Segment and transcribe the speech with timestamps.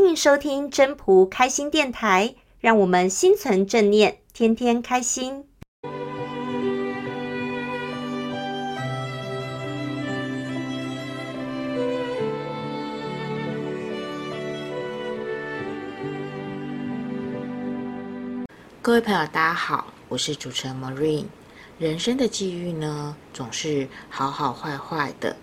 [0.00, 5.44] 欢迎收听真仆开心电台，让我们心存正念，天天开心。
[18.80, 21.24] 各位朋友，大家好，我是主持人 Marine。
[21.76, 25.36] 人生的际遇呢，总是好好坏坏的。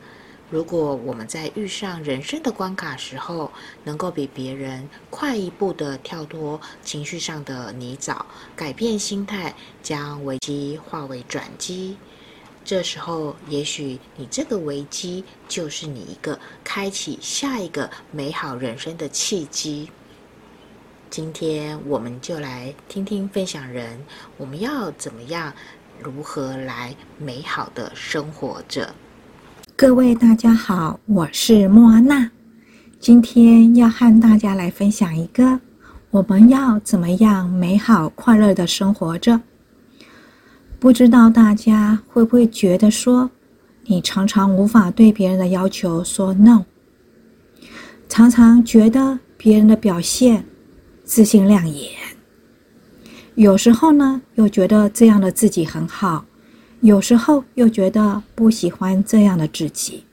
[0.52, 3.52] 如果我们在遇上人生的关卡时候，
[3.84, 8.22] 能够比别人快一步的跳脱情绪上的泥沼，
[8.56, 11.98] 改变心态，将危机化为转机，
[12.64, 19.90] 这时候，也许你这个危机就是你一个开启下一个美好人生的契机。
[21.10, 24.06] 今天我们就来听听分享人，
[24.38, 25.52] 我们要怎么样，
[26.00, 28.94] 如何来美好的生活着？
[29.78, 32.32] 各位大家好，我是莫安娜，
[32.98, 35.60] 今天要和大家来分享一个
[36.12, 39.42] 我们要怎么样美好快乐的生活着。
[40.80, 43.30] 不知道大家会不会觉得说，
[43.84, 46.64] 你常常无法对别人的要求说 no，
[48.08, 50.46] 常常觉得别人的表现。
[51.04, 51.92] 自信亮眼，
[53.36, 56.26] 有时候呢，又觉得这样的自己很好；
[56.86, 60.04] 有时候又觉得不喜欢这样的自己，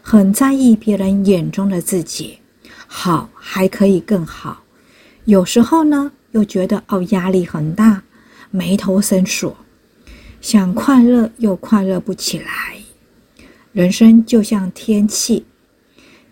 [0.00, 2.38] 很在意别人眼中的自己，
[2.86, 4.62] 好还可以更好。
[5.26, 8.02] 有时候呢，又觉得哦，压力很大，
[8.50, 9.54] 眉头深锁，
[10.40, 12.46] 想快乐又快乐不起来。
[13.72, 15.44] 人生就像天气，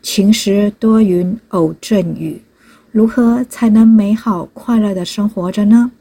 [0.00, 2.40] 晴时多云，偶阵雨。
[2.90, 5.92] 如何才能美好快乐的生活着呢？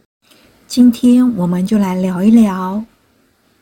[0.65, 2.81] 今天我们就来聊一聊，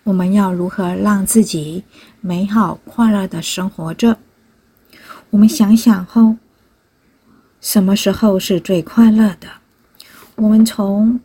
[0.10, 1.84] 我们要如何让自己
[2.20, 4.18] 美好快乐的生活着。
[5.30, 6.36] 我们想想后，
[7.62, 9.48] 什么时候是最快乐的？
[10.36, 11.20] 我们从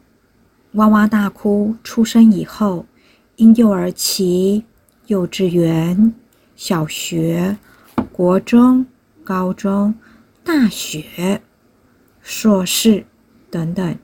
[0.73, 2.85] 哇哇大哭出生以后，
[3.37, 4.67] 婴幼儿期、
[5.07, 6.13] 幼稚园、
[6.55, 7.57] 小学、
[8.13, 8.85] 国中、
[9.25, 9.95] 高中、
[10.45, 11.41] 大学。
[12.21, 13.07] 硕士
[13.51, 13.99] 等等，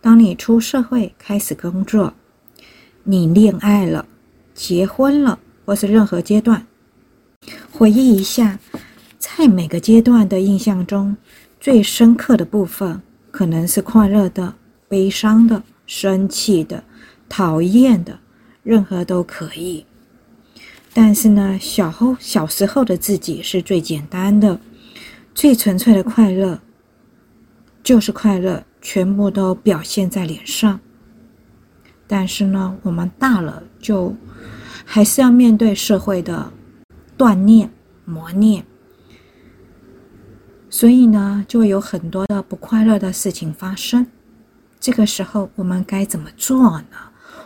[0.00, 2.14] 当你出社会开始工作，
[3.02, 4.06] 你恋爱了、
[4.54, 6.66] 结婚了，或是任何阶段，
[7.72, 8.58] 回忆一下，
[9.18, 11.16] 在每个阶段的印象中，
[11.60, 14.54] 最深刻的部分可能是快乐的、
[14.88, 16.82] 悲伤的、生气的、
[17.28, 18.18] 讨厌的，
[18.62, 19.84] 任何都可以。
[20.92, 24.58] 但是呢，小后小时候的自己是最简单的、
[25.34, 26.60] 最纯粹的快乐。
[27.82, 30.80] 就是快乐，全部都表现在脸上。
[32.06, 34.16] 但是呢，我们大了，就
[34.84, 36.52] 还是要面对社会的
[37.18, 37.70] 锻炼、
[38.04, 38.64] 磨练，
[40.70, 44.06] 所以呢，就会有很多的不快乐的事情发生。
[44.78, 46.96] 这个时候，我们该怎么做呢？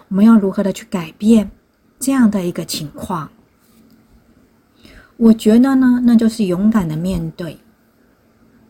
[0.08, 1.50] 我们要如何的去改变
[1.98, 3.30] 这样的一个情况？
[5.16, 7.58] 我觉得呢，那就是勇敢的面对。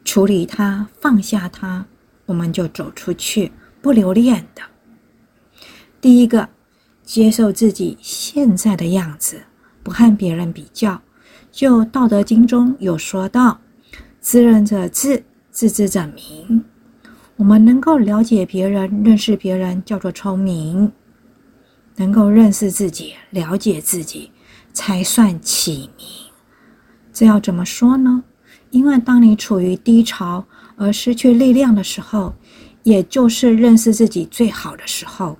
[0.04, 1.84] 处理它，放下它，
[2.26, 3.52] 我们就走出去，
[3.82, 4.62] 不留恋的。
[6.00, 6.48] 第一个，
[7.08, 9.40] 接受自己现在的样子，
[9.82, 11.00] 不和别人比较。
[11.50, 13.58] 就《道德经》中有说到
[14.20, 16.62] ：“知人者智，自知者明。”
[17.36, 20.90] 我们能够了解别人、认识别人，叫做聪明；
[21.96, 24.30] 能够认识自己、了解自己，
[24.74, 26.06] 才算启明。
[27.10, 28.22] 这要怎么说呢？
[28.68, 30.44] 因为当你处于低潮
[30.76, 32.34] 而失去力量的时候，
[32.82, 35.38] 也就是认识自己最好的时候。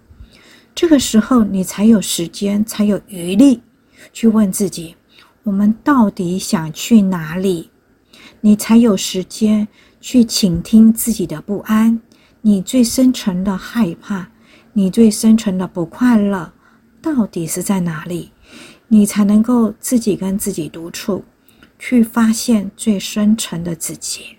[0.78, 3.60] 这个时候，你才有时间，才有余力
[4.12, 4.94] 去问自己：
[5.42, 7.70] 我们到底想去哪里？
[8.42, 9.66] 你才有时间
[10.00, 12.00] 去倾听自己的不安，
[12.42, 14.30] 你最深层的害怕，
[14.72, 16.52] 你最深层的不快乐，
[17.02, 18.30] 到底是在哪里？
[18.86, 21.24] 你才能够自己跟自己独处。
[21.76, 24.36] 去发现最深层的自己，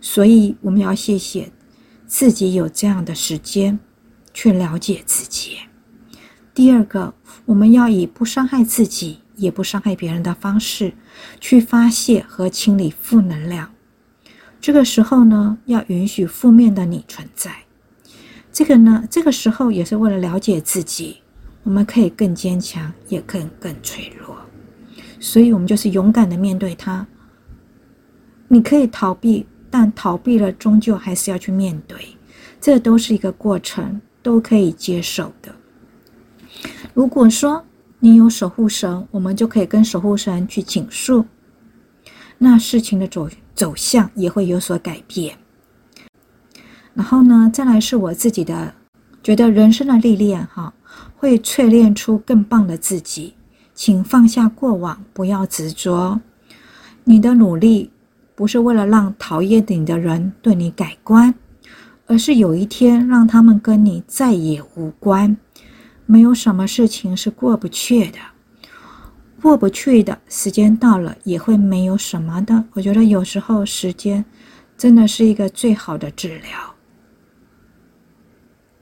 [0.00, 1.52] 所以我们要谢谢
[2.08, 3.78] 自己有这样的时间
[4.34, 5.60] 去了解自己。
[6.52, 7.14] 第二个，
[7.46, 10.92] 我们要以不伤害自己也不伤害别人的方式
[11.40, 13.72] 去发泄和清理负能量。
[14.60, 17.54] 这个时候呢，要允许负面的你存在。
[18.52, 21.18] 这个呢，这个时候也是为了了解自己，
[21.64, 24.36] 我们可以更坚强，也更更脆弱。
[25.18, 27.06] 所以，我们就是勇敢的面对它。
[28.48, 31.98] 你可以逃避，但逃避了，终究还是要去面对。
[32.60, 35.54] 这都是一个过程，都可以接受的。
[36.94, 37.64] 如果说
[38.00, 41.24] 你有守护神，我们就可以跟守护神去倾诉。
[42.38, 45.36] 那事情的走走向也会有所改变。
[46.94, 48.74] 然后呢，再来是我自己的
[49.22, 50.72] 觉得人生的历练哈，
[51.16, 53.34] 会淬炼出更棒的自己。
[53.74, 56.20] 请放下过往，不要执着。
[57.02, 57.90] 你的努力
[58.34, 61.34] 不是为了让讨厌你的人对你改观，
[62.06, 65.36] 而是有一天让他们跟你再也无关。
[66.06, 68.18] 没有什么事情是过不去的，
[69.40, 72.64] 过不去的时间到了也会没有什么的。
[72.74, 74.24] 我觉得有时候时间
[74.76, 76.74] 真的是一个最好的治疗。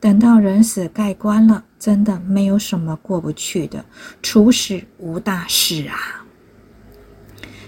[0.00, 3.84] 等到人死盖棺了，真的没有什么过不去的，
[4.20, 6.26] 处死无大事啊。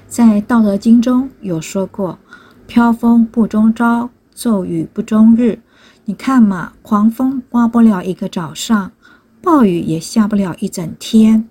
[0.09, 2.19] 在《道德经》中有说过
[2.67, 5.59] ：“飘风不终朝，骤雨不终日。”
[6.05, 8.93] 你看嘛，狂风刮不了一个早上，
[9.41, 11.49] 暴雨也下不了一整天。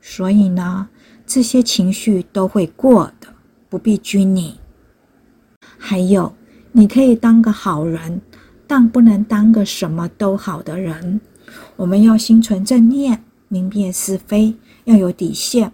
[0.00, 0.88] 所以呢，
[1.26, 3.26] 这些情绪都会过的，
[3.68, 4.60] 不必拘泥。
[5.76, 6.32] 还有，
[6.70, 8.20] 你可以当个好人。
[8.72, 11.20] 但不能当个什么都好的人，
[11.74, 15.72] 我们要心存正念，明辨是非，要有底线。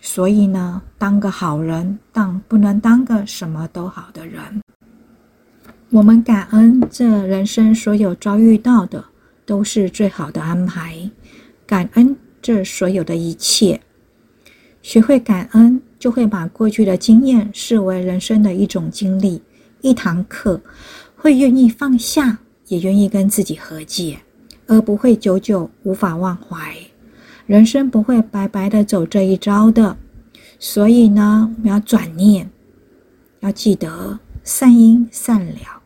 [0.00, 4.42] 所以呢，当个好人，但不能当个什么都好的人。
[5.90, 9.02] 我们感恩这人生所有遭遇到的，
[9.46, 11.10] 都是最好的安排。
[11.66, 13.80] 感恩这所有的一切，
[14.82, 19.40] 学会感恩，就会把过去的经验视为人生的一种经历，
[19.80, 20.60] 一堂课。
[21.16, 24.18] 会愿意放下，也愿意跟自己和解，
[24.66, 26.76] 而不会久久无法忘怀。
[27.46, 29.96] 人生不会白白的走这一遭的，
[30.58, 32.50] 所以呢，我们要转念，
[33.40, 35.77] 要记得善因善了，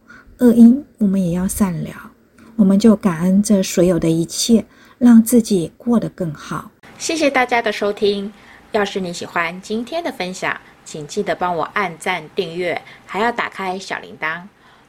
[0.42, 2.10] 恶因我们也要善了。
[2.56, 4.64] 我们就感恩这所有的一切，
[4.98, 6.70] 让自己过得更好。
[6.98, 8.30] 谢谢大家的收听。
[8.72, 14.42] 要是你喜欢今天的分享，请记得帮我按赞、订阅，还要打开小铃铛。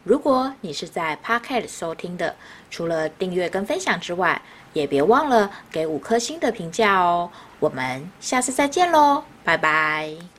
[0.04, 2.36] 如果你是在 Pocket 收听的，
[2.72, 4.42] 除了订阅跟分享之外，
[4.74, 7.30] 也别忘了给五颗星的评价哦。
[7.60, 10.33] 我们下次再见喽，拜拜。